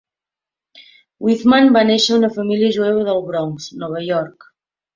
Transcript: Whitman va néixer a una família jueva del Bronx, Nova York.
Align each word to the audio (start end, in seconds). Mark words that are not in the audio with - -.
Whitman 1.27 1.69
va 1.75 1.85
néixer 1.91 2.15
a 2.15 2.19
una 2.23 2.31
família 2.39 2.73
jueva 2.81 3.07
del 3.11 3.23
Bronx, 3.31 3.71
Nova 3.85 4.05
York. 4.11 4.53